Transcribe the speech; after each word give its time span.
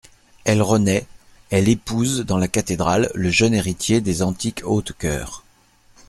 Elle 0.45 0.63
renaît, 0.63 1.05
elle 1.51 1.69
épouse, 1.69 2.21
dans 2.21 2.39
la 2.39 2.47
cathédrale, 2.47 3.11
le 3.13 3.29
jeune 3.29 3.53
héritier 3.53 4.01
des 4.01 4.23
antiques 4.23 4.63
Hautecoeur. 4.65 5.43